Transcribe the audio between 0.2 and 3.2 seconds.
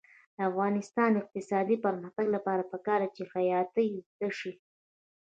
د افغانستان د اقتصادي پرمختګ لپاره پکار ده